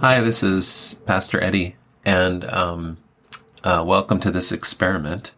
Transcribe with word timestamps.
Hi, 0.00 0.20
this 0.20 0.44
is 0.44 1.02
Pastor 1.06 1.42
Eddie, 1.42 1.74
and 2.04 2.44
um, 2.44 2.98
uh, 3.64 3.82
welcome 3.84 4.20
to 4.20 4.30
this 4.30 4.52
experiment. 4.52 5.32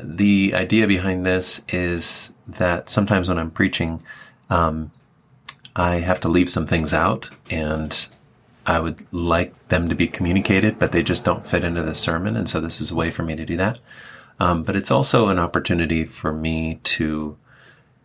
The 0.00 0.54
idea 0.54 0.86
behind 0.86 1.26
this 1.26 1.60
is 1.68 2.32
that 2.46 2.88
sometimes 2.88 3.28
when 3.28 3.38
I'm 3.38 3.50
preaching, 3.50 4.04
um, 4.50 4.92
I 5.74 5.96
have 5.96 6.20
to 6.20 6.28
leave 6.28 6.48
some 6.48 6.64
things 6.64 6.94
out, 6.94 7.28
and 7.50 8.06
I 8.66 8.78
would 8.78 9.04
like 9.12 9.52
them 9.66 9.88
to 9.88 9.96
be 9.96 10.06
communicated, 10.06 10.78
but 10.78 10.92
they 10.92 11.02
just 11.02 11.24
don't 11.24 11.44
fit 11.44 11.64
into 11.64 11.82
the 11.82 11.96
sermon, 11.96 12.36
and 12.36 12.48
so 12.48 12.60
this 12.60 12.80
is 12.80 12.92
a 12.92 12.96
way 12.96 13.10
for 13.10 13.24
me 13.24 13.34
to 13.34 13.44
do 13.44 13.56
that. 13.56 13.80
Um, 14.38 14.62
but 14.62 14.76
it's 14.76 14.92
also 14.92 15.26
an 15.26 15.40
opportunity 15.40 16.04
for 16.04 16.32
me 16.32 16.78
to, 16.84 17.36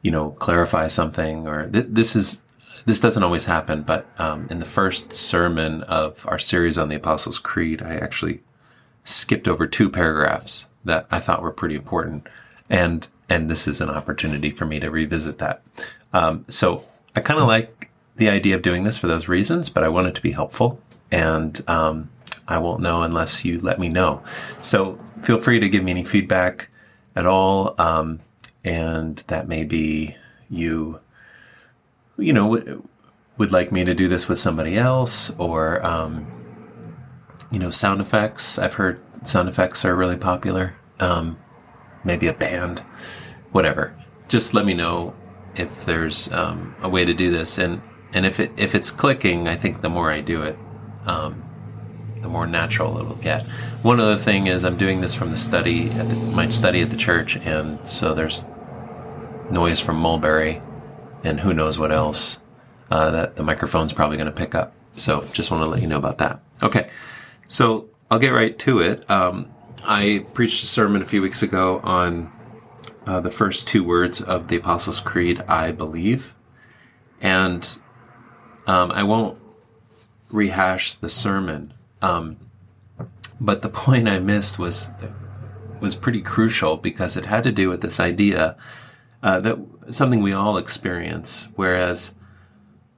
you 0.02 0.10
know, 0.10 0.32
clarify 0.32 0.88
something, 0.88 1.48
or 1.48 1.70
th- 1.70 1.86
this 1.90 2.16
is 2.16 2.42
this 2.86 3.00
doesn't 3.00 3.24
always 3.24 3.46
happen, 3.46 3.82
but 3.82 4.06
um, 4.18 4.48
in 4.50 4.60
the 4.60 4.66
first 4.66 5.12
sermon 5.12 5.82
of 5.84 6.26
our 6.28 6.40
series 6.40 6.78
on 6.78 6.88
the 6.88 6.96
Apostles' 6.96 7.40
Creed, 7.40 7.82
I 7.82 7.96
actually 7.96 8.42
skipped 9.04 9.48
over 9.48 9.68
two 9.68 9.90
paragraphs 9.90 10.70
that 10.84 11.08
I 11.10 11.20
thought 11.20 11.42
were 11.42 11.52
pretty 11.52 11.76
important, 11.76 12.28
and 12.70 13.08
and 13.28 13.50
this 13.50 13.68
is 13.68 13.82
an 13.82 13.90
opportunity 13.90 14.52
for 14.52 14.66
me 14.66 14.80
to 14.80 14.92
revisit 14.92 15.40
that. 15.40 15.64
Um, 16.14 16.46
so 16.48 16.86
I 17.16 17.22
kind 17.22 17.40
of 17.40 17.48
like 17.48 17.90
the 18.18 18.30
idea 18.30 18.56
of 18.56 18.62
doing 18.62 18.84
this 18.84 18.98
for 18.98 19.08
those 19.08 19.28
reasons, 19.28 19.70
but 19.70 19.84
I 19.84 19.90
want 19.90 20.08
it 20.08 20.16
to 20.16 20.22
be 20.22 20.32
helpful, 20.32 20.80
and 21.12 21.60
um, 21.68 22.10
I 22.48 22.60
won't 22.60 22.82
know 22.82 23.02
unless 23.02 23.44
you 23.44 23.60
let 23.60 23.80
me 23.80 23.90
know. 23.90 24.22
So 24.60 25.00
feel 25.24 25.40
free 25.40 25.60
to 25.60 25.70
give 25.70 25.84
me 25.84 25.92
any 25.92 26.04
feedback 26.04 26.70
at 27.16 27.26
all, 27.26 27.74
um, 27.80 28.20
and 28.64 29.18
that 29.28 29.48
may 29.48 29.64
be 29.64 30.16
you 30.50 31.00
you 32.18 32.34
know, 32.34 32.48
would, 32.48 32.84
would 33.38 33.52
like 33.52 33.72
me 33.72 33.84
to 33.84 33.94
do 33.94 34.08
this 34.08 34.28
with 34.28 34.40
somebody 34.40 34.78
else 34.78 35.36
or, 35.38 35.86
um, 35.86 36.28
you 37.52 37.60
know, 37.60 37.70
sound 37.70 38.02
effects. 38.02 38.58
I've 38.58 38.76
heard 38.76 39.00
sound 39.24 39.50
effects 39.50 39.84
are 39.86 39.96
really 39.96 40.18
popular. 40.18 40.76
Um, 41.00 41.38
maybe 42.04 42.28
a 42.28 42.34
band, 42.34 42.80
whatever. 43.52 43.96
Just 44.28 44.54
let 44.54 44.66
me 44.66 44.74
know 44.74 45.14
if 45.56 45.86
there's 45.86 46.32
um, 46.32 46.76
a 46.82 46.90
way 46.90 47.06
to 47.06 47.14
do 47.14 47.32
this, 47.32 47.58
and 47.58 47.82
and 48.14 48.26
if 48.26 48.40
it 48.40 48.52
if 48.58 48.76
it's 48.76 48.92
clicking, 48.92 49.48
I 49.48 49.56
think 49.56 49.82
the 49.82 49.90
more 49.90 50.12
I 50.12 50.22
do 50.22 50.42
it, 50.42 50.58
um, 51.06 51.44
the 52.22 52.30
more 52.30 52.48
natural 52.48 52.98
it'll 52.98 53.16
get. 53.16 53.44
One 53.82 54.00
other 54.00 54.18
thing 54.18 54.48
is 54.48 54.64
I'm 54.64 54.78
doing 54.78 55.02
this 55.02 55.14
from 55.14 55.32
the 55.32 55.38
study 55.38 55.90
at 55.92 56.10
the, 56.10 56.16
my 56.16 56.50
study 56.50 56.82
at 56.82 56.90
the 56.90 56.98
church, 56.98 57.38
and 57.38 57.86
so 57.88 58.14
there's 58.14 58.46
noise 59.50 59.80
from 59.80 59.98
Mulberry 59.98 60.62
and 61.26 61.40
who 61.40 61.54
knows 61.54 61.78
what 61.80 61.92
else 61.92 62.40
uh, 62.92 63.12
that 63.12 63.36
the 63.36 63.44
microphone's 63.44 63.92
probably 63.92 64.18
going 64.18 64.28
to 64.28 64.32
pick 64.32 64.56
up. 64.56 64.74
So 64.96 65.26
just 65.34 65.52
want 65.52 65.64
to 65.64 65.68
let 65.68 65.82
you 65.82 65.88
know 65.88 65.98
about 65.98 66.20
that. 66.20 66.40
Okay, 66.64 66.90
so 67.48 67.90
I'll 68.10 68.20
get 68.20 68.30
right 68.30 68.58
to 68.60 68.80
it. 68.80 69.10
Um, 69.10 69.52
I 69.84 70.26
preached 70.34 70.64
a 70.64 70.68
sermon 70.68 71.02
a 71.02 71.06
few 71.06 71.22
weeks 71.22 71.44
ago 71.44 71.82
on 71.84 72.32
uh, 73.06 73.20
the 73.20 73.32
first 73.32 73.68
two 73.68 73.84
words 73.84 74.22
of 74.22 74.48
the 74.48 74.56
Apostles' 74.56 75.00
Creed, 75.00 75.42
I 75.48 75.72
believe. 75.72 76.34
And 77.22 77.78
um, 78.68 78.92
I 78.92 79.04
won't 79.04 79.38
rehash 80.32 80.94
the 80.94 81.10
sermon. 81.10 81.74
Um, 82.02 82.38
but 83.40 83.62
the 83.62 83.70
point 83.86 84.08
I 84.08 84.20
missed 84.20 84.60
was 84.60 84.90
was 85.82 85.94
pretty 85.94 86.22
crucial 86.22 86.78
because 86.78 87.18
it 87.18 87.26
had 87.26 87.44
to 87.44 87.52
do 87.52 87.68
with 87.70 87.82
this 87.82 88.00
idea 88.00 88.56
uh, 89.22 89.40
that 89.42 89.75
something 89.90 90.22
we 90.22 90.34
all 90.34 90.58
experience. 90.58 91.48
Whereas, 91.56 92.14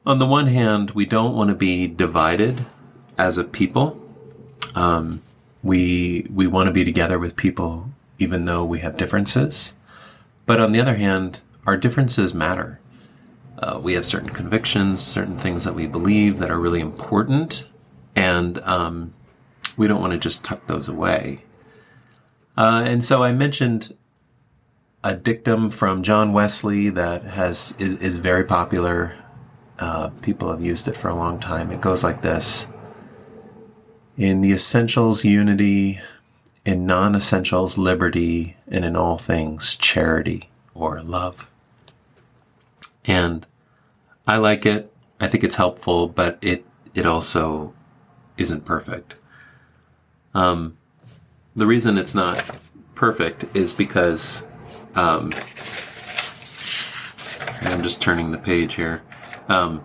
on 0.06 0.20
the 0.20 0.26
one 0.26 0.48
hand, 0.48 0.92
we 0.92 1.06
don't 1.06 1.36
want 1.36 1.50
to 1.50 1.56
be 1.56 1.88
divided 1.88 2.66
as 3.18 3.38
a 3.38 3.44
people. 3.44 4.02
Um, 4.76 5.22
we 5.64 6.28
we 6.34 6.48
want 6.48 6.68
to 6.68 6.74
be 6.74 6.86
together 6.86 7.20
with 7.20 7.36
people 7.36 7.92
even 8.20 8.46
though 8.46 8.66
we 8.66 8.80
have 8.80 8.98
differences. 8.98 9.74
But 10.46 10.60
on 10.60 10.72
the 10.72 10.82
other 10.82 10.96
hand, 10.96 11.40
our 11.66 11.78
differences 11.78 12.34
matter. 12.34 12.80
Uh, 13.60 13.80
we 13.82 13.94
have 13.94 14.06
certain 14.06 14.30
convictions, 14.30 15.02
certain 15.02 15.38
things 15.38 15.64
that 15.64 15.74
we 15.74 15.88
believe 15.88 16.38
that 16.38 16.52
are 16.52 16.60
really 16.60 16.80
important, 16.80 17.66
and 18.16 18.60
um, 18.60 19.14
we 19.76 19.88
don't 19.88 20.00
want 20.00 20.14
to 20.14 20.20
just 20.20 20.46
tuck 20.46 20.68
those 20.68 20.88
away. 20.88 21.44
Uh, 22.56 22.84
and 22.86 23.04
so 23.04 23.24
I 23.24 23.34
mentioned 23.34 23.96
a 25.04 25.16
dictum 25.16 25.70
from 25.70 26.04
John 26.04 26.34
Wesley 26.34 26.90
that 26.90 27.24
has 27.24 27.76
is, 27.80 27.96
is 27.96 28.18
very 28.18 28.44
popular. 28.44 29.16
Uh, 29.80 30.10
people 30.22 30.50
have 30.50 30.64
used 30.64 30.88
it 30.88 30.98
for 30.98 31.08
a 31.08 31.16
long 31.16 31.40
time. 31.40 31.72
It 31.72 31.82
goes 31.82 32.04
like 32.04 32.22
this: 32.22 32.68
In 34.18 34.42
the 34.42 34.52
essentials, 34.52 35.24
unity; 35.24 36.00
in 36.66 36.86
non-essentials, 36.86 37.78
liberty; 37.78 38.58
and 38.68 38.84
in 38.84 38.96
all 38.96 39.18
things, 39.18 39.76
charity 39.76 40.50
or 40.74 41.02
love. 41.02 41.50
And 43.06 43.46
I 44.26 44.38
like 44.38 44.66
it. 44.66 44.92
I 45.20 45.28
think 45.28 45.44
it's 45.44 45.56
helpful, 45.56 46.08
but 46.08 46.38
it 46.42 46.66
it 46.94 47.06
also 47.06 47.74
isn't 48.38 48.66
perfect. 48.66 49.16
Um, 50.34 50.78
the 51.56 51.68
reason 51.68 51.98
it's 51.98 52.16
not 52.16 52.60
perfect 52.96 53.46
is 53.56 53.74
because 53.74 54.47
um, 54.98 55.32
I'm 57.62 57.84
just 57.84 58.02
turning 58.02 58.32
the 58.32 58.40
page 58.40 58.74
here. 58.74 59.04
Um, 59.48 59.84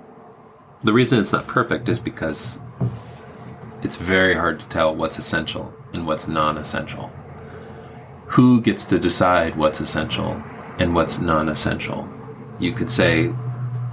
the 0.81 0.93
reason 0.93 1.21
it's 1.21 1.33
not 1.33 1.47
perfect 1.47 1.89
is 1.91 2.01
because 2.01 2.59
it's 3.83 3.97
very 3.97 4.35
hard 4.35 4.59
to 4.61 4.67
tell 4.67 4.97
what's 4.97 5.19
essential 5.19 5.75
and 5.93 6.07
what's 6.07 6.29
non 6.29 6.57
essential. 6.57 7.13
Who 8.29 8.63
gets 8.63 8.87
to 8.87 8.99
decide 8.99 9.55
what's 9.55 9.81
essential 9.81 10.43
and 10.79 10.95
what's 10.95 11.19
non 11.19 11.51
essential? 11.51 12.09
You 12.59 12.73
could 12.73 12.91
say, 12.91 13.35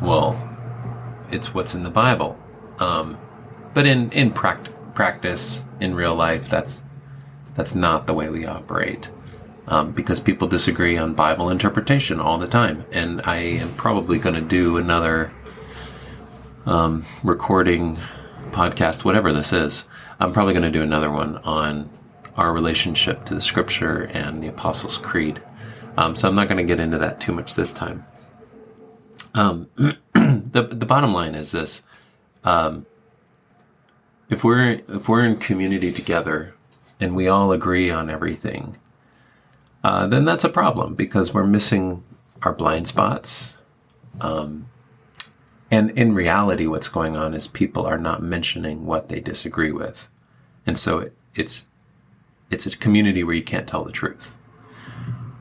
well, 0.02 0.42
it's 1.32 1.54
what's 1.54 1.76
in 1.76 1.84
the 1.84 1.90
Bible. 1.90 2.40
Um, 2.80 3.18
but 3.74 3.86
in, 3.86 4.10
in 4.14 4.32
pract- 4.32 4.96
practice, 4.96 5.66
in 5.82 5.96
real 5.96 6.16
life, 6.16 6.48
that's, 6.48 6.82
that's 7.56 7.76
not 7.76 8.08
the 8.08 8.14
way 8.14 8.30
we 8.30 8.46
operate 8.46 9.10
um, 9.70 9.92
because 9.92 10.20
people 10.20 10.48
disagree 10.48 10.98
on 10.98 11.14
Bible 11.14 11.50
interpretation 11.50 12.20
all 12.20 12.38
the 12.38 12.48
time. 12.48 12.86
And 12.92 13.22
I 13.24 13.38
am 13.38 13.70
probably 13.76 14.18
going 14.18 14.36
to 14.36 14.42
do 14.42 14.78
another 14.78 15.32
um, 16.66 17.06
recording, 17.24 17.98
podcast, 18.52 19.06
whatever 19.06 19.32
this 19.32 19.54
is. 19.54 19.88
I'm 20.20 20.34
probably 20.34 20.54
going 20.54 20.64
to 20.64 20.72
do 20.72 20.82
another 20.82 21.12
one 21.12 21.38
on 21.38 21.90
our 22.36 22.52
relationship 22.52 23.26
to 23.26 23.36
the 23.36 23.42
Scripture 23.42 24.10
and 24.12 24.44
the 24.44 24.48
Apostles' 24.48 24.98
Creed. 24.98 25.42
Um, 25.98 26.16
so 26.16 26.28
I'm 26.28 26.36
not 26.36 26.48
going 26.48 26.58
to 26.58 26.64
get 26.64 26.80
into 26.80 26.98
that 26.98 27.22
too 27.22 27.32
much 27.32 27.54
this 27.54 27.72
time. 27.72 28.06
Um, 29.36 29.70
the 30.14 30.68
the 30.72 30.86
bottom 30.86 31.14
line 31.14 31.36
is 31.36 31.52
this: 31.52 31.84
um, 32.44 32.88
if 34.30 34.44
we're 34.44 34.82
if 34.88 35.08
we're 35.08 35.24
in 35.24 35.38
community 35.38 35.92
together 35.92 36.56
and 37.00 37.16
we 37.16 37.28
all 37.28 37.52
agree 37.52 37.92
on 37.92 38.10
everything, 38.10 38.78
uh, 39.84 40.08
then 40.08 40.26
that's 40.26 40.44
a 40.44 40.50
problem 40.50 40.96
because 40.96 41.34
we're 41.34 41.48
missing 41.48 42.04
our 42.42 42.54
blind 42.54 42.88
spots. 42.88 43.62
Um, 44.20 44.70
and 45.72 45.92
in 45.92 46.14
reality, 46.14 46.68
what's 46.68 46.88
going 46.88 47.16
on 47.16 47.34
is 47.34 47.48
people 47.48 47.86
are 47.86 47.98
not 47.98 48.24
mentioning 48.24 48.86
what 48.86 49.10
they 49.10 49.20
disagree 49.20 49.72
with, 49.72 50.10
and 50.66 50.78
so 50.78 51.00
it, 51.00 51.14
it's 51.36 51.68
it's 52.50 52.66
a 52.66 52.76
community 52.78 53.24
where 53.24 53.36
you 53.36 53.44
can't 53.44 53.68
tell 53.68 53.84
the 53.84 53.92
truth. 53.92 54.38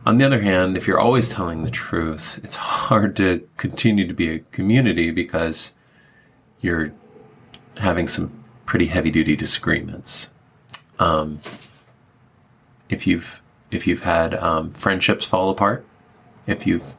On 0.04 0.16
the 0.16 0.24
other 0.24 0.40
hand, 0.40 0.76
if 0.76 0.86
you're 0.86 1.00
always 1.00 1.30
telling 1.30 1.64
the 1.64 1.70
truth, 1.70 2.40
it's 2.44 2.54
hard 2.88 3.16
to 3.16 3.48
continue 3.56 4.06
to 4.06 4.14
be 4.14 4.30
a 4.30 4.38
community 4.38 5.10
because 5.10 5.72
you're 6.60 6.92
having 7.78 8.06
some 8.06 8.44
pretty 8.66 8.86
heavy 8.86 9.10
duty 9.10 9.34
disagreements. 9.34 10.30
Um, 10.98 11.40
if 12.88 13.06
you've 13.06 13.40
if 13.70 13.86
you've 13.86 14.02
had 14.02 14.34
um, 14.34 14.70
friendships 14.70 15.24
fall 15.24 15.50
apart, 15.50 15.86
if 16.46 16.66
you've 16.66 16.94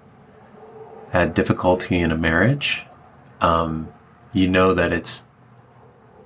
had 1.12 1.33
difficulty 1.33 2.00
in 2.00 2.12
a 2.12 2.18
marriage, 2.18 2.83
um, 3.42 3.92
you 4.33 4.48
know 4.48 4.74
that 4.74 4.94
it's, 4.94 5.25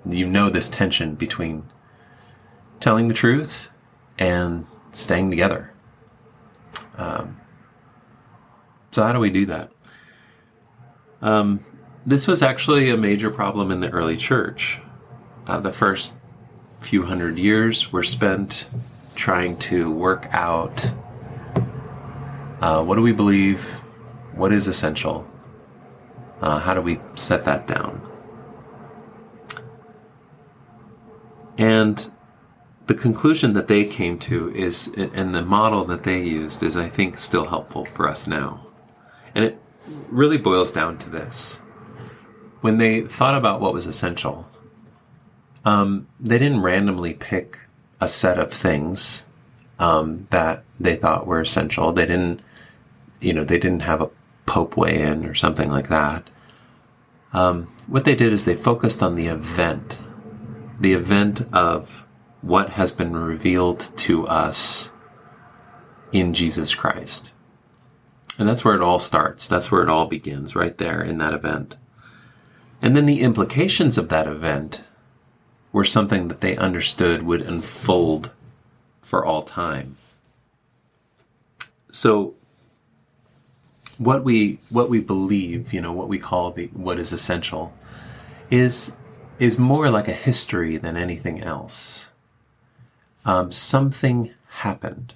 you 0.10 0.28
know 0.28 0.50
this 0.50 0.68
tension 0.68 1.16
between 1.16 1.64
telling 2.80 3.08
the 3.08 3.14
truth 3.14 3.70
and 4.20 4.66
staying 4.92 5.30
together. 5.30 5.72
Um, 6.98 7.40
so, 8.92 9.04
how 9.04 9.14
do 9.14 9.20
we 9.20 9.30
do 9.30 9.46
that? 9.48 9.72
Um, 11.22 11.62
this 12.06 12.28
was 12.28 12.44
actually 12.44 12.90
a 12.90 12.98
major 12.98 13.32
problem 13.32 13.72
in 13.72 13.80
the 13.80 13.90
early 13.90 14.18
church. 14.18 14.80
Uh, 15.48 15.60
the 15.60 15.72
first 15.72 16.18
few 16.80 17.04
hundred 17.04 17.38
years 17.38 17.94
were 17.94 18.04
spent 18.04 18.68
trying 19.16 19.58
to 19.58 19.92
work 19.92 20.28
out 20.32 20.94
uh, 22.64 22.82
what 22.82 22.96
do 22.96 23.02
we 23.02 23.12
believe, 23.12 23.66
what 24.36 24.54
is 24.54 24.70
essential, 24.70 25.30
uh, 26.42 26.60
how 26.60 26.74
do 26.74 26.82
we 26.82 26.98
set 27.14 27.44
that 27.44 27.68
down. 27.68 28.02
And 31.58 32.10
the 32.88 32.94
conclusion 32.96 33.52
that 33.54 33.68
they 33.68 33.84
came 33.84 34.18
to 34.20 34.50
is, 34.56 34.94
and 34.96 35.36
the 35.36 35.42
model 35.42 35.84
that 35.86 36.04
they 36.04 36.22
used 36.24 36.64
is, 36.64 36.78
I 36.78 36.88
think, 36.88 37.18
still 37.18 37.46
helpful 37.46 37.84
for 37.84 38.08
us 38.08 38.28
now. 38.28 38.66
And 39.36 39.44
it 39.44 39.60
really 40.10 40.38
boils 40.38 40.72
down 40.72 40.98
to 41.00 41.10
this. 41.10 41.58
When 42.62 42.78
they 42.78 43.02
thought 43.02 43.36
about 43.36 43.60
what 43.60 43.74
was 43.74 43.88
essential, 43.88 44.50
um, 45.66 46.08
they 46.18 46.40
didn't 46.40 46.62
randomly 46.62 47.14
pick 47.14 47.60
a 48.04 48.08
set 48.08 48.38
of 48.38 48.52
things 48.52 49.26
um, 49.80 50.28
that 50.30 50.64
they 50.80 50.96
thought 50.96 51.26
were 51.26 51.40
essential. 51.40 51.94
They 51.94 52.06
didn't, 52.06 52.42
you 53.22 53.34
know, 53.34 53.46
they 53.46 53.58
didn't 53.58 53.84
have 53.84 54.02
a 54.02 54.10
pope 54.46 54.76
weigh 54.76 55.02
in 55.02 55.26
or 55.26 55.34
something 55.34 55.72
like 55.72 55.88
that. 55.88 56.30
Um, 57.32 57.74
what 57.88 58.04
they 58.06 58.14
did 58.14 58.34
is 58.34 58.44
they 58.44 58.56
focused 58.56 59.02
on 59.02 59.16
the 59.16 59.28
event, 59.28 59.98
the 60.80 60.94
event 60.94 61.42
of 61.54 62.06
what 62.42 62.72
has 62.72 62.92
been 62.92 63.16
revealed 63.16 63.80
to 63.98 64.28
us 64.28 64.92
in 66.12 66.34
Jesus 66.34 66.76
Christ. 66.76 67.32
And 68.38 68.50
that's 68.50 68.66
where 68.66 68.76
it 68.76 68.82
all 68.82 69.00
starts. 69.00 69.48
That's 69.48 69.72
where 69.72 69.82
it 69.82 69.90
all 69.90 70.08
begins, 70.08 70.56
right 70.56 70.78
there 70.78 71.02
in 71.02 71.20
that 71.20 71.34
event. 71.34 71.78
And 72.82 72.98
then 72.98 73.06
the 73.06 73.22
implications 73.22 73.98
of 73.98 74.10
that 74.10 74.28
event 74.28 74.82
were 75.74 75.84
something 75.84 76.30
that 76.30 76.40
they 76.40 76.56
understood 76.56 77.24
would 77.24 77.42
unfold 77.42 78.32
for 79.02 79.26
all 79.26 79.42
time. 79.42 79.98
So 81.92 82.36
what 83.98 84.24
we 84.24 84.60
what 84.70 84.90
we 84.90 85.02
believe, 85.02 85.74
you 85.74 85.82
know, 85.82 85.92
what 85.92 86.08
we 86.08 86.20
call 86.20 86.52
the 86.52 86.68
what 86.68 87.00
is 87.00 87.12
essential 87.12 87.74
is 88.50 88.96
is 89.40 89.60
more 89.60 89.90
like 89.90 90.08
a 90.08 90.14
history 90.14 90.78
than 90.78 90.96
anything 90.96 91.42
else. 91.42 92.12
Um, 93.26 93.52
something 93.52 94.32
happened. 94.48 95.16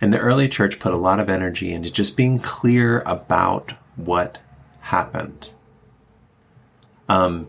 And 0.00 0.12
the 0.12 0.18
early 0.18 0.48
church 0.48 0.78
put 0.78 0.92
a 0.92 0.96
lot 0.96 1.20
of 1.20 1.28
energy 1.28 1.72
into 1.72 1.90
just 1.90 2.16
being 2.16 2.38
clear 2.38 3.00
about 3.00 3.72
what 3.96 4.38
happened. 4.80 5.52
Um, 7.08 7.48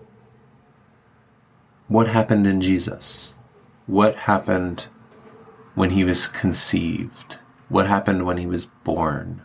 what 1.91 2.07
happened 2.07 2.47
in 2.47 2.61
Jesus? 2.61 3.33
What 3.85 4.15
happened 4.15 4.87
when 5.75 5.89
he 5.89 6.05
was 6.05 6.29
conceived? 6.29 7.39
What 7.67 7.87
happened 7.87 8.25
when 8.25 8.37
he 8.37 8.47
was 8.47 8.67
born? 8.85 9.41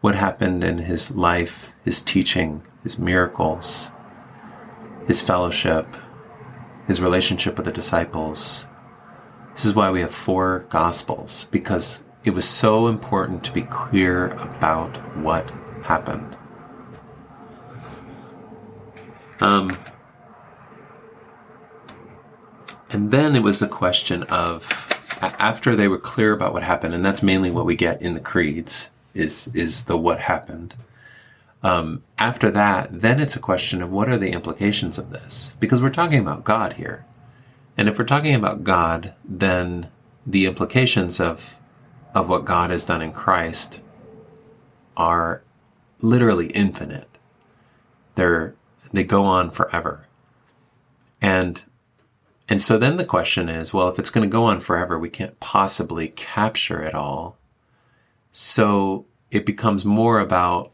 What 0.00 0.16
happened 0.16 0.64
in 0.64 0.78
his 0.78 1.12
life, 1.12 1.76
his 1.84 2.02
teaching, 2.02 2.62
his 2.82 2.98
miracles, 2.98 3.92
his 5.06 5.20
fellowship, 5.20 5.86
his 6.88 7.00
relationship 7.00 7.56
with 7.56 7.66
the 7.66 7.72
disciples? 7.72 8.66
This 9.54 9.64
is 9.64 9.74
why 9.76 9.92
we 9.92 10.00
have 10.00 10.12
four 10.12 10.66
gospels, 10.70 11.46
because 11.52 12.02
it 12.24 12.30
was 12.30 12.48
so 12.48 12.88
important 12.88 13.44
to 13.44 13.52
be 13.52 13.62
clear 13.62 14.30
about 14.30 14.96
what 15.18 15.48
happened. 15.84 16.36
Um, 19.40 19.78
and 22.90 23.10
then 23.10 23.36
it 23.36 23.42
was 23.42 23.62
a 23.62 23.68
question 23.68 24.24
of 24.24 24.88
after 25.20 25.76
they 25.76 25.88
were 25.88 25.98
clear 25.98 26.32
about 26.32 26.52
what 26.52 26.62
happened, 26.62 26.94
and 26.94 27.04
that's 27.04 27.22
mainly 27.22 27.50
what 27.50 27.66
we 27.66 27.76
get 27.76 28.00
in 28.02 28.14
the 28.14 28.20
creeds 28.20 28.90
is 29.14 29.48
is 29.54 29.84
the 29.84 29.96
what 29.96 30.20
happened. 30.20 30.74
Um, 31.62 32.02
after 32.18 32.50
that, 32.50 33.02
then 33.02 33.20
it's 33.20 33.36
a 33.36 33.40
question 33.40 33.82
of 33.82 33.90
what 33.90 34.08
are 34.08 34.16
the 34.16 34.30
implications 34.30 34.96
of 34.96 35.10
this? 35.10 35.56
Because 35.60 35.82
we're 35.82 35.90
talking 35.90 36.20
about 36.20 36.44
God 36.44 36.74
here, 36.74 37.04
and 37.76 37.88
if 37.88 37.98
we're 37.98 38.04
talking 38.04 38.34
about 38.34 38.64
God, 38.64 39.14
then 39.24 39.88
the 40.26 40.46
implications 40.46 41.20
of 41.20 41.58
of 42.14 42.28
what 42.28 42.44
God 42.44 42.70
has 42.70 42.84
done 42.84 43.02
in 43.02 43.12
Christ 43.12 43.80
are 44.96 45.42
literally 46.00 46.48
infinite. 46.48 47.08
They're 48.14 48.54
they 48.92 49.04
go 49.04 49.24
on 49.24 49.50
forever. 49.50 50.06
And 51.22 51.62
and 52.50 52.60
so 52.60 52.76
then 52.76 52.96
the 52.96 53.04
question 53.04 53.48
is, 53.48 53.72
well, 53.72 53.88
if 53.88 53.98
it's 54.00 54.10
going 54.10 54.28
to 54.28 54.32
go 54.32 54.44
on 54.44 54.58
forever, 54.58 54.98
we 54.98 55.08
can't 55.08 55.38
possibly 55.38 56.08
capture 56.08 56.82
it 56.82 56.94
all. 56.94 57.38
So 58.32 59.06
it 59.30 59.46
becomes 59.46 59.84
more 59.84 60.18
about 60.18 60.72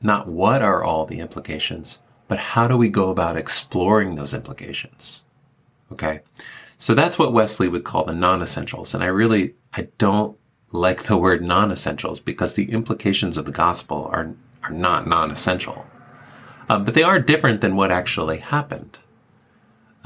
not 0.00 0.26
what 0.26 0.62
are 0.62 0.82
all 0.82 1.04
the 1.04 1.20
implications, 1.20 1.98
but 2.28 2.38
how 2.38 2.66
do 2.66 2.78
we 2.78 2.88
go 2.88 3.10
about 3.10 3.36
exploring 3.36 4.14
those 4.14 4.32
implications? 4.32 5.20
Okay. 5.92 6.20
So 6.78 6.94
that's 6.94 7.18
what 7.18 7.34
Wesley 7.34 7.68
would 7.68 7.84
call 7.84 8.04
the 8.04 8.14
non-essentials. 8.14 8.94
And 8.94 9.04
I 9.04 9.08
really, 9.08 9.54
I 9.74 9.88
don't 9.98 10.38
like 10.70 11.02
the 11.02 11.18
word 11.18 11.44
non-essentials 11.44 12.20
because 12.20 12.54
the 12.54 12.70
implications 12.70 13.36
of 13.36 13.44
the 13.44 13.52
gospel 13.52 14.08
are, 14.10 14.34
are 14.62 14.70
not 14.70 15.06
non-essential. 15.06 15.86
Um, 16.70 16.84
but 16.84 16.94
they 16.94 17.02
are 17.02 17.18
different 17.20 17.60
than 17.60 17.76
what 17.76 17.92
actually 17.92 18.38
happened. 18.38 18.98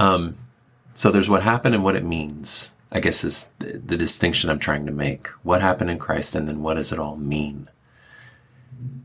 Um, 0.00 0.36
so 0.96 1.10
there's 1.10 1.28
what 1.28 1.42
happened 1.42 1.74
and 1.74 1.84
what 1.84 1.94
it 1.94 2.04
means. 2.04 2.72
I 2.90 3.00
guess 3.00 3.22
is 3.22 3.50
the, 3.58 3.76
the 3.76 3.98
distinction 3.98 4.48
I'm 4.48 4.58
trying 4.58 4.86
to 4.86 4.92
make. 4.92 5.26
What 5.42 5.60
happened 5.60 5.90
in 5.90 5.98
Christ 5.98 6.34
and 6.34 6.48
then 6.48 6.62
what 6.62 6.74
does 6.74 6.90
it 6.90 6.98
all 6.98 7.16
mean? 7.16 7.68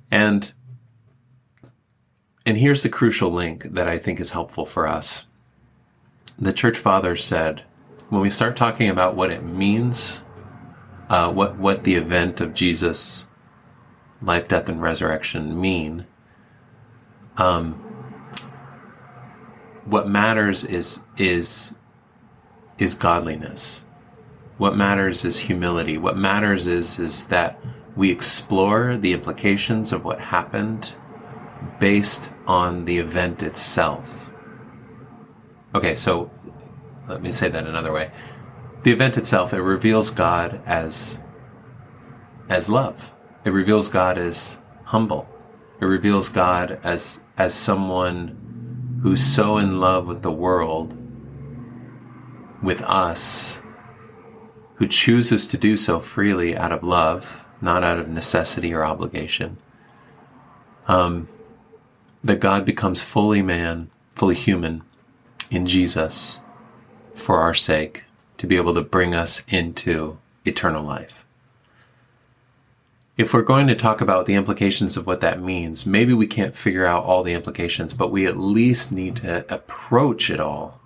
And 0.10 0.54
and 2.46 2.58
here's 2.58 2.82
the 2.82 2.90
crucial 2.90 3.30
link 3.30 3.64
that 3.64 3.90
I 3.90 3.98
think 3.98 4.22
is 4.22 4.32
helpful 4.32 4.66
for 4.66 4.88
us. 4.88 5.28
The 6.40 6.54
church 6.54 6.78
fathers 6.78 7.26
said, 7.26 7.64
when 8.08 8.22
we 8.22 8.30
start 8.30 8.56
talking 8.56 8.90
about 8.90 9.18
what 9.18 9.30
it 9.30 9.44
means, 9.44 10.24
uh, 11.10 11.30
what 11.30 11.58
what 11.58 11.84
the 11.84 11.96
event 11.96 12.40
of 12.40 12.54
Jesus' 12.54 13.28
life, 14.22 14.48
death, 14.48 14.70
and 14.70 14.82
resurrection 14.82 15.60
mean, 15.60 16.06
um, 17.36 17.74
what 19.84 20.08
matters 20.08 20.64
is 20.64 21.04
is 21.18 21.76
is 22.82 22.96
godliness. 22.96 23.84
What 24.58 24.76
matters 24.76 25.24
is 25.24 25.38
humility. 25.38 26.00
What 26.00 26.18
matters 26.18 26.66
is, 26.66 26.98
is 26.98 27.28
that 27.28 27.62
we 27.96 28.10
explore 28.10 28.98
the 28.98 29.14
implications 29.14 29.94
of 29.94 30.04
what 30.04 30.20
happened 30.20 30.96
based 31.80 32.32
on 32.48 32.86
the 32.86 32.98
event 32.98 33.44
itself. 33.44 34.32
Okay, 35.76 35.94
so 35.94 36.32
let 37.08 37.22
me 37.22 37.30
say 37.30 37.50
that 37.50 37.68
another 37.68 37.94
way. 37.94 38.10
The 38.82 38.92
event 38.92 39.16
itself, 39.16 39.54
it 39.54 39.62
reveals 39.62 40.10
God 40.10 40.60
as, 40.66 41.24
as 42.50 42.68
love. 42.68 43.12
It 43.46 43.52
reveals 43.52 43.90
God 43.90 44.18
as 44.18 44.58
humble. 44.86 45.30
It 45.80 45.86
reveals 45.86 46.30
God 46.30 46.80
as, 46.84 47.22
as 47.38 47.54
someone 47.54 49.00
who's 49.04 49.24
so 49.24 49.58
in 49.58 49.80
love 49.80 50.08
with 50.08 50.24
the 50.24 50.32
world 50.32 50.98
with 52.62 52.82
us 52.84 53.62
who 54.76 54.88
chooses 54.88 55.48
to 55.48 55.58
do 55.58 55.78
so 55.78 56.00
freely 56.00 56.58
out 56.58 56.72
of 56.72 56.84
love, 56.84 57.44
not 57.62 57.84
out 57.84 58.00
of 58.00 58.10
necessity 58.10 58.74
or 58.74 58.84
obligation. 58.84 59.58
Um, 60.88 61.28
that 62.24 62.40
God 62.40 62.66
becomes 62.66 63.02
fully 63.02 63.42
man, 63.42 63.90
fully 64.16 64.36
human 64.36 64.82
in 65.50 65.66
Jesus 65.66 66.42
for 67.14 67.38
our 67.38 67.54
sake 67.54 68.04
to 68.38 68.48
be 68.48 68.58
able 68.58 68.74
to 68.74 68.82
bring 68.82 69.14
us 69.14 69.44
into 69.48 70.18
eternal 70.46 70.84
life. 70.84 71.26
If 73.18 73.34
we're 73.34 73.44
going 73.44 73.68
to 73.68 73.76
talk 73.76 74.02
about 74.02 74.26
the 74.26 74.34
implications 74.34 74.98
of 74.98 75.06
what 75.06 75.22
that 75.22 75.40
means, 75.40 75.86
maybe 75.86 76.14
we 76.14 76.26
can't 76.26 76.56
figure 76.56 76.88
out 76.88 77.04
all 77.04 77.22
the 77.22 77.34
implications, 77.34 77.94
but 77.94 78.12
we 78.12 78.26
at 78.26 78.38
least 78.38 78.92
need 78.92 79.18
to 79.18 79.46
approach 79.54 80.32
it 80.32 80.40
all 80.40 80.81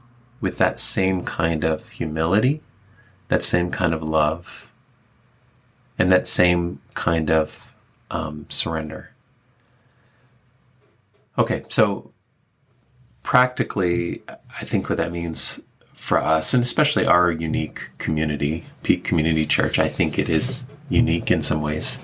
with 0.46 0.60
that 0.60 0.78
same 0.78 1.24
kind 1.24 1.64
of 1.64 1.90
humility, 1.90 2.62
that 3.30 3.44
same 3.44 3.72
kind 3.72 3.96
of 3.96 4.04
love, 4.04 4.72
and 5.98 6.12
that 6.12 6.28
same 6.28 6.80
kind 6.94 7.32
of 7.32 7.74
um, 8.12 8.46
surrender. 8.48 9.10
Okay, 11.36 11.64
so 11.68 12.12
practically, 13.24 14.22
I 14.30 14.64
think 14.64 14.88
what 14.88 15.00
that 15.00 15.12
means 15.12 15.60
for 15.96 16.20
us, 16.20 16.54
and 16.54 16.62
especially 16.62 17.08
our 17.08 17.32
unique 17.32 17.90
community, 17.98 18.66
Peak 18.84 19.04
Community 19.04 19.48
Church, 19.48 19.80
I 19.80 19.88
think 19.88 20.20
it 20.20 20.30
is 20.30 20.64
unique 20.90 21.32
in 21.32 21.42
some 21.42 21.62
ways. 21.64 21.98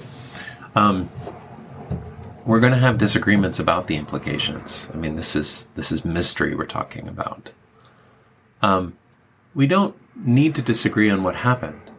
Um, 0.74 1.12
we're 2.48 2.60
going 2.60 2.74
to 2.74 2.79
have 2.79 2.98
disagreements 2.98 3.60
about 3.60 3.86
the 3.86 3.98
implications. 3.98 4.89
I 4.91 4.98
mean, 4.98 5.15
this 5.15 5.36
is 5.36 5.67
this 5.75 5.91
is 5.91 6.03
mystery 6.03 6.55
we're 6.55 6.65
talking 6.65 7.07
about. 7.07 7.51
Um, 8.62 8.98
we 9.53 9.68
don't 9.68 9.96
need 10.15 10.56
to 10.56 10.62
disagree 10.62 11.10
on 11.10 11.24
what 11.24 11.36
happened. 11.36 11.91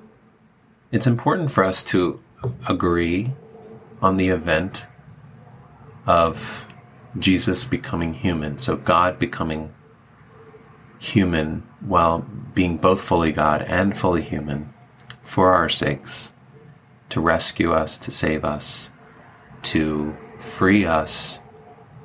It's 0.90 1.06
important 1.06 1.50
for 1.50 1.64
us 1.64 1.82
to 1.84 2.20
agree 2.68 3.32
on 4.00 4.16
the 4.16 4.28
event 4.28 4.86
of 6.06 6.66
Jesus 7.18 7.64
becoming 7.64 8.14
human, 8.14 8.58
so 8.58 8.76
God 8.76 9.18
becoming 9.18 9.72
human 10.98 11.66
while 11.80 12.20
being 12.54 12.76
both 12.76 13.00
fully 13.00 13.32
God 13.32 13.62
and 13.62 13.96
fully 13.96 14.22
human 14.22 14.72
for 15.22 15.52
our 15.52 15.68
sakes, 15.68 16.32
to 17.08 17.20
rescue 17.20 17.72
us, 17.72 17.98
to 17.98 18.10
save 18.10 18.44
us, 18.44 18.90
to 19.62 20.16
free 20.38 20.84
us 20.84 21.40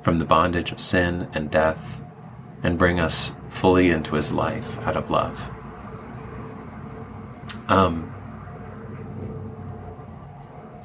from 0.02 0.18
the 0.18 0.24
bondage 0.24 0.72
of 0.72 0.80
sin 0.80 1.28
and 1.34 1.50
death, 1.50 2.02
and 2.62 2.78
bring 2.78 2.98
us 3.00 3.34
fully 3.48 3.90
into 3.90 4.14
his 4.14 4.32
life 4.32 4.78
out 4.86 4.96
of 4.96 5.10
love. 5.10 5.50
Um, 7.68 8.14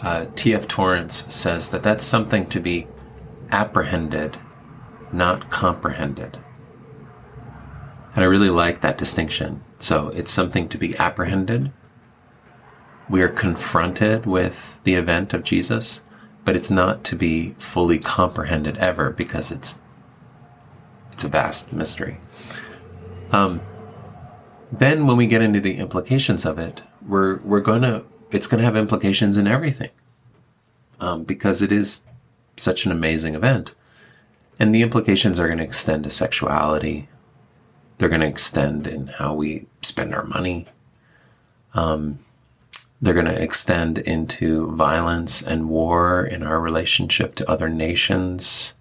uh, 0.02 0.26
T.F. 0.36 0.68
Torrance 0.68 1.26
says 1.34 1.70
that 1.70 1.84
that's 1.84 2.04
something 2.04 2.46
to 2.48 2.60
be 2.60 2.88
apprehended, 3.52 4.38
not 5.12 5.50
comprehended. 5.50 6.38
And 8.16 8.24
I 8.24 8.28
really 8.28 8.50
like 8.50 8.82
that 8.82 8.98
distinction. 8.98 9.64
So 9.80 10.10
it's 10.10 10.32
something 10.32 10.68
to 10.70 10.78
be 10.78 10.98
apprehended. 10.98 11.72
We 13.10 13.22
are 13.22 13.30
confronted 13.30 14.26
with 14.26 14.82
the 14.84 14.96
event 14.96 15.34
of 15.34 15.44
Jesus, 15.44 16.04
but 16.46 16.56
it's 16.56 16.72
not 16.72 17.04
to 17.06 17.16
be 17.16 17.56
fully 17.58 18.00
comprehended 18.00 18.78
ever 18.78 19.10
because 19.10 19.52
it's 19.52 19.82
it's 21.24 21.30
a 21.30 21.30
vast 21.30 21.72
mystery. 21.72 22.18
Um, 23.32 23.62
then 24.74 25.08
when 25.08 25.16
we 25.16 25.26
get 25.26 25.42
into 25.42 25.62
the 25.62 25.76
implications 25.76 26.46
of 26.46 26.60
it, 26.60 26.84
we're 27.08 27.38
we're 27.40 27.62
gonna 27.62 28.04
it's 28.32 28.48
gonna 28.48 28.64
have 28.64 28.76
implications 28.76 29.38
in 29.38 29.48
everything. 29.48 29.90
Um, 31.00 31.24
because 31.24 31.62
it 31.62 31.72
is 31.72 32.04
such 32.58 32.86
an 32.86 32.92
amazing 32.92 33.36
event. 33.36 33.74
And 34.60 34.76
the 34.76 34.82
implications 34.82 35.40
are 35.40 35.48
going 35.48 35.58
to 35.58 35.64
extend 35.64 36.04
to 36.04 36.10
sexuality. 36.10 37.10
They're 37.98 38.10
going 38.10 38.22
to 38.22 38.28
extend 38.28 38.88
in 38.88 39.08
how 39.08 39.34
we 39.34 39.66
spend 39.82 40.14
our 40.14 40.24
money. 40.24 40.68
Um, 41.74 42.20
they're 43.02 43.16
going 43.16 43.26
to 43.26 43.42
extend 43.42 43.98
into 43.98 44.72
violence 44.76 45.42
and 45.42 45.68
war 45.68 46.24
in 46.24 46.44
our 46.44 46.62
relationship 46.62 47.36
to 47.36 47.50
other 47.50 47.68
nations, 47.68 48.76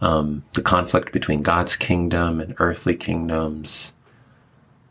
um, 0.00 0.44
the 0.52 0.62
conflict 0.62 1.12
between 1.12 1.42
God's 1.42 1.76
kingdom 1.76 2.40
and 2.40 2.54
earthly 2.58 2.94
kingdoms. 2.94 3.94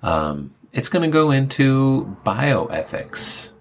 Um, 0.04 0.54
it's 0.74 0.90
going 0.90 1.04
to 1.04 1.14
go 1.14 1.32
into 1.32 2.18
bioethics 2.26 3.52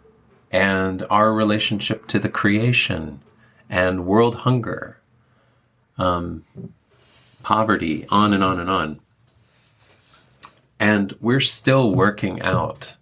and 0.50 1.04
our 1.10 1.32
relationship 1.32 2.06
to 2.08 2.18
the 2.18 2.28
creation 2.28 3.20
and 3.68 4.06
world 4.06 4.36
hunger, 4.36 5.00
um, 5.98 6.44
poverty, 7.42 8.06
on 8.10 8.32
and 8.32 8.44
on 8.44 8.60
and 8.60 8.70
on. 8.70 9.00
And 10.78 11.14
we're 11.20 11.40
still 11.40 11.94
working 11.94 12.42
out 12.42 12.96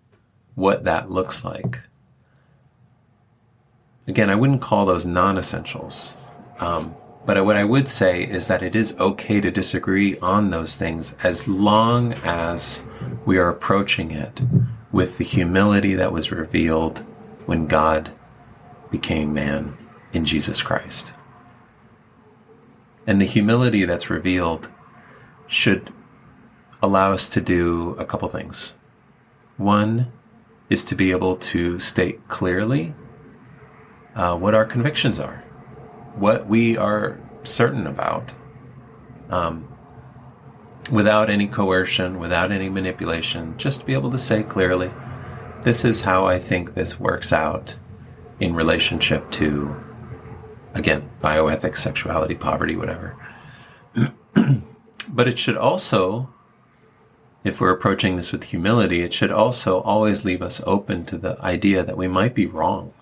what 0.54 0.84
that 0.84 1.10
looks 1.10 1.44
like. 1.44 1.80
Again, 4.06 4.30
I 4.30 4.36
wouldn't 4.36 4.60
call 4.60 4.86
those 4.86 5.06
non 5.06 5.38
essentials. 5.38 6.16
Um, 6.60 6.94
but 7.26 7.42
what 7.44 7.56
I 7.56 7.64
would 7.64 7.88
say 7.88 8.22
is 8.22 8.48
that 8.48 8.62
it 8.62 8.74
is 8.74 8.98
okay 8.98 9.40
to 9.40 9.50
disagree 9.50 10.18
on 10.18 10.50
those 10.50 10.76
things 10.76 11.14
as 11.22 11.48
long 11.48 12.12
as 12.24 12.82
we 13.24 13.38
are 13.38 13.48
approaching 13.48 14.10
it 14.10 14.42
with 14.92 15.18
the 15.18 15.24
humility 15.24 15.94
that 15.94 16.12
was 16.12 16.30
revealed 16.30 17.00
when 17.46 17.66
God 17.66 18.12
became 18.90 19.34
man 19.34 19.76
in 20.12 20.24
Jesus 20.24 20.62
Christ. 20.62 21.12
And 23.06 23.20
the 23.20 23.26
humility 23.26 23.84
that's 23.84 24.08
revealed 24.10 24.70
should 25.46 25.92
allow 26.82 27.12
us 27.12 27.28
to 27.30 27.40
do 27.40 27.96
a 27.98 28.04
couple 28.04 28.28
things. 28.28 28.74
One 29.56 30.12
is 30.68 30.84
to 30.86 30.94
be 30.94 31.10
able 31.10 31.36
to 31.36 31.78
state 31.78 32.26
clearly 32.28 32.94
uh, 34.14 34.36
what 34.36 34.54
our 34.54 34.64
convictions 34.64 35.18
are, 35.18 35.43
what 36.16 36.47
we 36.47 36.76
are 36.76 37.21
certain 37.42 37.87
about, 37.87 38.33
um, 39.30 39.68
without 40.90 41.30
any 41.30 41.47
coercion, 41.47 42.18
without 42.18 42.50
any 42.50 42.68
manipulation, 42.68 43.56
just 43.56 43.80
to 43.80 43.87
be 43.87 43.94
able 43.94 44.11
to 44.11 44.18
say 44.18 44.42
clearly, 44.42 44.90
this 45.62 45.85
is 45.85 46.02
how 46.02 46.26
I 46.26 46.38
think 46.38 46.75
this 46.75 47.00
works 47.00 47.33
out 47.33 47.76
in 48.38 48.54
relationship 48.54 49.30
to 49.33 49.75
Again, 50.75 51.09
bioethics, 51.23 51.76
sexuality, 51.76 52.35
poverty, 52.35 52.75
whatever. 52.75 53.14
but 55.09 55.28
it 55.28 55.38
should 55.38 55.56
also, 55.56 56.28
if 57.44 57.61
we're 57.61 57.71
approaching 57.71 58.16
this 58.16 58.33
with 58.33 58.44
humility, 58.44 59.00
it 59.00 59.12
should 59.12 59.30
also 59.30 59.80
always 59.83 60.25
leave 60.25 60.42
us 60.42 60.61
open 60.66 61.04
to 61.04 61.16
the 61.16 61.40
idea 61.40 61.85
that 61.85 61.97
we 61.97 62.09
might 62.09 62.35
be 62.35 62.47
wrong. 62.47 62.92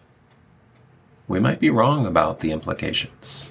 We 1.33 1.41
might 1.41 1.61
be 1.61 1.71
wrong 1.71 2.05
about 2.05 2.41
the 2.41 2.53
implications, 2.53 3.51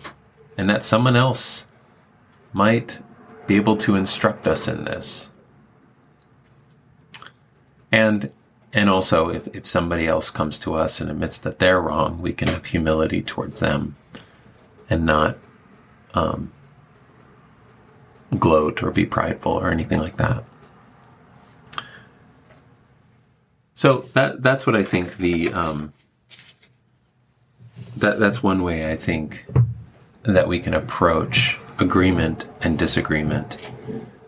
and 0.56 0.70
that 0.70 0.84
someone 0.84 1.16
else 1.16 1.66
might 2.54 3.02
be 3.48 3.56
able 3.56 3.76
to 3.78 3.96
instruct 3.96 4.46
us 4.48 4.68
in 4.68 4.86
this. 4.86 5.32
And 7.92 8.32
and 8.72 8.88
also 8.88 9.30
if, 9.30 9.48
if 9.48 9.66
somebody 9.66 10.06
else 10.06 10.30
comes 10.30 10.60
to 10.60 10.76
us 10.76 11.02
and 11.02 11.10
admits 11.10 11.40
that 11.40 11.58
they're 11.58 11.82
wrong, 11.82 12.22
we 12.22 12.34
can 12.34 12.50
have 12.50 12.68
humility 12.68 13.24
towards 13.24 13.62
them 13.62 13.96
and 14.88 15.04
not 15.04 15.40
um, 16.14 16.52
gloat 18.38 18.84
or 18.84 18.92
be 18.92 19.08
prideful 19.08 19.54
or 19.54 19.72
anything 19.72 20.00
like 20.00 20.18
that. 20.18 20.44
So 23.74 24.06
that 24.14 24.44
that's 24.44 24.68
what 24.68 24.76
I 24.76 24.84
think 24.84 25.18
the 25.18 25.52
um, 25.52 25.94
that 28.02 28.20
that's 28.20 28.44
one 28.44 28.64
way 28.64 28.92
I 28.92 28.96
think 28.96 29.46
that 30.24 30.48
we 30.48 30.60
can 30.60 30.74
approach 30.74 31.58
agreement 31.80 32.46
and 32.62 32.78
disagreement 32.78 33.58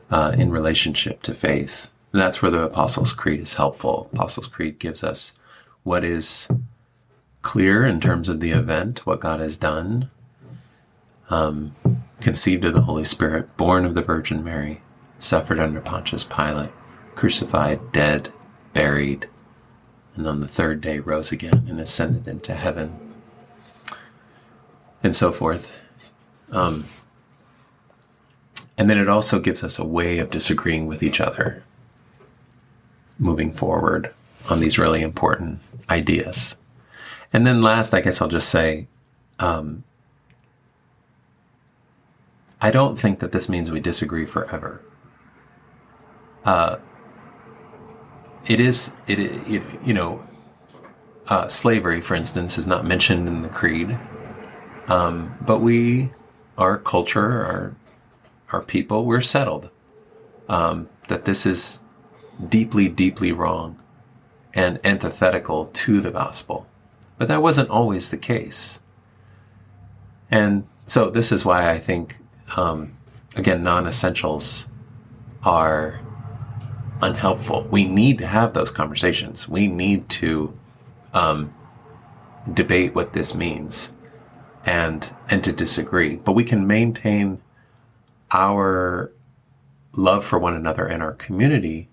uh, 0.10 0.34
in 0.38 0.51
relationship 0.51 1.22
to 1.24 1.34
faith. 1.34 1.92
And 2.12 2.22
that's 2.22 2.42
where 2.42 2.51
the 2.51 2.63
Apostles' 2.63 3.13
Creed 3.13 3.42
is 3.42 3.56
helpful. 3.56 4.10
Apostles' 4.13 4.48
Creed 4.48 4.80
gives 4.80 5.03
us 5.03 5.34
what 5.84 6.03
is 6.03 6.48
clear 7.42 7.86
in 7.86 8.00
terms 8.00 8.30
of 8.30 8.39
the 8.39 8.51
event, 8.51 9.06
what 9.06 9.20
God 9.20 9.39
has 9.39 9.58
done, 9.58 10.10
um, 11.30 11.72
conceived 12.22 12.65
of 12.65 12.74
the 12.74 12.82
Holy 12.82 13.03
Spirit, 13.03 13.56
born 13.58 13.86
of 13.86 13.96
the 13.96 14.01
Virgin 14.01 14.44
Mary, 14.44 14.82
suffered 15.20 15.60
under 15.60 15.82
Pontius 15.82 16.24
Pilate, 16.24 16.72
crucified, 17.15 17.92
dead, 17.92 18.32
buried, 18.74 19.27
and 20.15 20.27
on 20.27 20.39
the 20.39 20.48
third 20.48 20.80
day 20.80 21.00
rose 21.00 21.32
again 21.32 21.65
and 21.68 21.80
ascended 21.80 22.27
into 22.27 22.53
heaven, 22.53 23.02
and 25.03 25.13
so 25.13 25.31
forth. 25.31 25.75
Um, 26.51 26.86
and 28.77 28.89
then 28.89 28.98
it 28.98 29.10
also 29.10 29.39
gives 29.39 29.63
us 29.63 29.77
a 29.77 29.86
way 29.86 30.17
of 30.17 30.31
disagreeing 30.31 30.88
with 30.88 31.03
each 31.03 31.19
other 31.19 31.63
moving 33.19 33.53
forward 33.53 34.13
on 34.50 34.60
these 34.60 34.77
really 34.79 35.01
important 35.01 35.62
ideas. 35.89 36.57
And 37.31 37.45
then 37.45 37.62
last, 37.62 37.93
I 37.93 38.01
guess 38.01 38.22
I'll 38.22 38.27
just 38.27 38.50
say, 38.50 38.88
um, 39.39 39.83
I 42.62 42.72
don't 42.72 42.98
think 42.98 43.19
that 43.19 43.31
this 43.31 43.50
means 43.50 43.72
we 43.72 43.79
disagree 43.79 44.25
forever. 44.25 44.81
Uh, 46.45 46.77
it 48.48 48.60
is, 48.60 48.93
it, 49.07 49.19
it 49.19 49.63
you 49.86 49.93
know, 49.93 50.24
uh, 51.27 51.48
slavery, 51.48 52.01
for 52.01 52.15
instance, 52.15 52.57
is 52.57 52.67
not 52.67 52.86
mentioned 52.86 53.27
in 53.27 53.41
the 53.41 53.50
creed. 53.50 53.98
Um, 54.88 55.38
but 55.42 55.60
we, 55.60 56.12
our 56.58 56.78
culture, 56.78 57.46
our 57.46 57.75
our 58.52 58.62
people, 58.62 59.04
we're 59.04 59.22
settled 59.22 59.72
um, 60.48 60.88
that 61.08 61.25
this 61.25 61.46
is 61.46 61.80
deeply, 62.50 62.88
deeply 62.88 63.32
wrong 63.32 63.82
and 64.54 64.80
antithetical 64.84 65.66
to 65.66 66.00
the 66.00 66.12
gospel. 66.12 66.68
But 67.18 67.28
that 67.30 67.42
wasn't 67.42 67.72
always 67.72 68.12
the 68.12 68.18
case. 68.18 68.80
And 70.30 70.68
so 70.86 71.10
this 71.10 71.32
is 71.32 71.44
why 71.44 71.72
I 71.72 71.80
think 71.80 72.20
um, 72.56 72.96
again, 73.36 73.63
non 73.63 73.88
essentials 73.88 74.68
are 75.44 76.00
unhelpful. 77.02 77.68
We 77.70 77.86
need 77.86 78.18
to 78.20 78.28
have 78.28 78.54
those 78.54 78.72
conversations. 78.72 79.50
We 79.50 79.68
need 79.68 80.10
to 80.10 80.58
um, 81.13 81.54
debate 82.52 82.96
what 82.96 83.13
this 83.13 83.36
means 83.36 83.92
and 84.65 85.13
and 85.29 85.43
to 85.43 85.51
disagree. 85.51 86.17
But 86.17 86.34
we 86.34 86.43
can 86.43 86.67
maintain 86.67 87.41
our 88.32 89.12
love 89.96 90.25
for 90.25 90.39
one 90.39 90.55
another 90.55 90.86
and 90.86 91.03
our 91.03 91.13
community, 91.13 91.89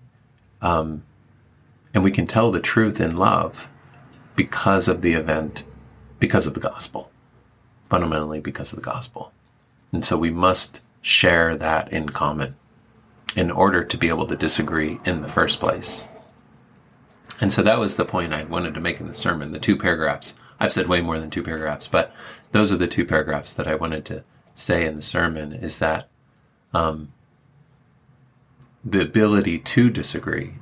um, 0.61 1.03
and 1.93 2.03
we 2.03 2.11
can 2.11 2.25
tell 2.27 2.51
the 2.51 2.59
truth 2.59 2.99
in 3.01 3.15
love 3.15 3.69
because 4.35 4.87
of 4.87 5.01
the 5.01 5.13
event, 5.13 5.63
because 6.19 6.47
of 6.47 6.53
the 6.53 6.59
gospel, 6.59 7.11
fundamentally 7.89 8.39
because 8.39 8.73
of 8.73 8.79
the 8.79 8.85
gospel. 8.85 9.31
And 9.91 10.03
so 10.05 10.17
we 10.17 10.31
must 10.31 10.81
share 11.01 11.55
that 11.57 11.91
in 11.91 12.09
common. 12.09 12.55
in 13.35 13.49
order 13.49 13.83
to 13.83 13.97
be 13.97 14.09
able 14.09 14.27
to 14.27 14.35
disagree 14.35 14.99
in 15.05 15.21
the 15.21 15.29
first 15.29 15.59
place. 15.59 16.05
And 17.39 17.51
so 17.51 17.61
that 17.63 17.79
was 17.79 17.95
the 17.95 18.05
point 18.05 18.33
I 18.33 18.43
wanted 18.43 18.73
to 18.73 18.81
make 18.81 18.99
in 18.99 19.07
the 19.07 19.13
sermon, 19.13 19.51
the 19.51 19.59
two 19.59 19.77
paragraphs. 19.77 20.33
I've 20.59 20.71
said 20.71 20.87
way 20.87 21.01
more 21.01 21.19
than 21.19 21.29
two 21.29 21.41
paragraphs, 21.43 21.87
but 21.87 22.13
those 22.51 22.71
are 22.71 22.77
the 22.77 22.87
two 22.87 23.05
paragraphs 23.05 23.53
that 23.53 23.67
I 23.67 23.75
wanted 23.75 24.05
to 24.05 24.23
say 24.55 24.85
in 24.85 24.95
the 24.95 25.01
sermon 25.01 25.53
is 25.53 25.79
that 25.79 26.09
um, 26.73 27.13
the 28.83 29.01
ability 29.01 29.59
to 29.59 29.89
disagree 29.89 30.53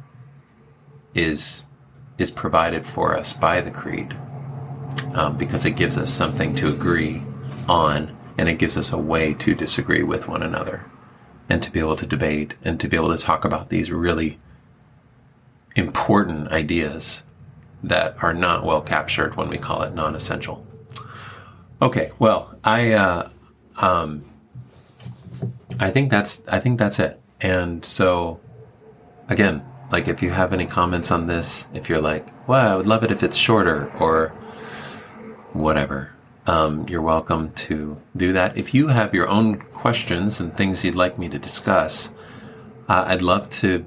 is 1.13 1.65
is 2.17 2.29
provided 2.29 2.85
for 2.85 3.15
us 3.15 3.31
by 3.31 3.61
the 3.61 3.71
creed 3.71 4.15
um, 5.13 5.37
because 5.37 5.65
it 5.65 5.77
gives 5.77 5.97
us 5.97 6.11
something 6.11 6.53
to 6.53 6.67
agree 6.67 7.23
on 7.67 8.15
and 8.37 8.49
it 8.49 8.59
gives 8.59 8.77
us 8.77 8.91
a 8.91 8.97
way 8.97 9.33
to 9.33 9.55
disagree 9.55 10.03
with 10.03 10.27
one 10.27 10.43
another 10.43 10.85
and 11.47 11.63
to 11.63 11.71
be 11.71 11.79
able 11.79 11.95
to 11.95 12.05
debate 12.05 12.53
and 12.63 12.79
to 12.79 12.87
be 12.87 12.97
able 12.97 13.15
to 13.15 13.17
talk 13.17 13.45
about 13.45 13.69
these 13.69 13.89
really 13.89 14.37
important 15.75 16.49
ideas 16.51 17.23
that 17.81 18.15
are 18.21 18.33
not 18.33 18.65
well 18.65 18.81
captured 18.81 19.35
when 19.35 19.47
we 19.47 19.57
call 19.57 19.81
it 19.81 19.93
non-essential. 19.93 20.65
Okay, 21.81 22.11
well, 22.19 22.57
I 22.63 22.91
uh, 22.91 23.29
um, 23.77 24.23
I 25.79 25.89
think 25.91 26.11
that's 26.11 26.43
I 26.47 26.59
think 26.59 26.77
that's 26.77 26.99
it. 26.99 27.19
And 27.39 27.85
so, 27.85 28.39
again, 29.29 29.63
like 29.91 30.07
if 30.07 30.21
you 30.21 30.31
have 30.31 30.51
any 30.51 30.65
comments 30.65 31.09
on 31.09 31.27
this, 31.27 31.67
if 31.73 31.87
you're 31.87 32.01
like, 32.01 32.27
"Well, 32.47 32.73
I 32.73 32.75
would 32.75 32.87
love 32.87 33.03
it 33.03 33.11
if 33.11 33.23
it's 33.23 33.37
shorter," 33.37 33.89
or 33.97 34.29
whatever, 35.53 36.11
um, 36.47 36.85
you're 36.89 37.01
welcome 37.01 37.51
to 37.53 38.01
do 38.15 38.33
that. 38.33 38.57
If 38.57 38.73
you 38.73 38.87
have 38.87 39.13
your 39.13 39.27
own 39.27 39.59
questions 39.59 40.39
and 40.39 40.55
things 40.55 40.83
you'd 40.83 40.95
like 40.95 41.17
me 41.17 41.29
to 41.29 41.39
discuss, 41.39 42.11
uh, 42.87 43.05
I'd 43.07 43.21
love 43.21 43.49
to 43.61 43.85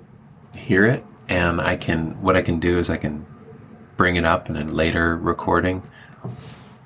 hear 0.56 0.86
it. 0.86 1.04
And 1.28 1.60
I 1.60 1.76
can, 1.76 2.20
what 2.22 2.36
I 2.36 2.42
can 2.42 2.60
do 2.60 2.78
is 2.78 2.90
I 2.90 2.96
can 2.96 3.26
bring 3.96 4.16
it 4.16 4.24
up 4.24 4.50
in 4.50 4.56
a 4.56 4.64
later 4.64 5.16
recording, 5.16 5.82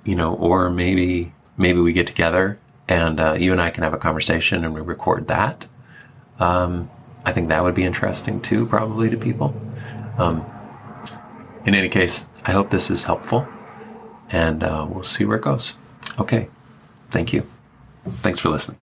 you 0.07 0.15
know, 0.15 0.35
or 0.35 0.71
maybe, 0.71 1.33
maybe 1.57 1.81
we 1.81 1.93
get 1.93 2.07
together 2.07 2.59
and 2.89 3.19
uh, 3.21 3.37
you 3.39 3.53
and 3.53 3.61
I 3.61 3.71
can 3.71 3.83
have 3.83 3.93
a 3.93 3.99
conversation 3.99 4.65
and 4.65 4.75
we 4.75 4.81
record 4.81 5.27
that. 5.29 5.67
Um, 6.39 6.89
I 7.25 7.33
think 7.33 7.49
that 7.49 7.63
would 7.63 7.75
be 7.75 7.85
interesting 7.85 8.41
too, 8.41 8.67
probably 8.67 9.11
to 9.11 9.17
people. 9.17 9.55
Um, 10.17 10.45
in 11.65 11.75
any 11.75 11.89
case, 11.89 12.27
I 12.45 12.53
hope 12.53 12.71
this 12.71 12.91
is 12.91 13.05
helpful 13.05 13.47
and 14.31 14.63
uh, 14.63 14.87
we'll 14.89 15.03
see 15.03 15.25
where 15.25 15.37
it 15.37 15.43
goes. 15.43 15.75
Okay. 16.19 16.49
Thank 17.09 17.33
you. 17.33 17.43
Thanks 18.05 18.39
for 18.39 18.49
listening. 18.49 18.79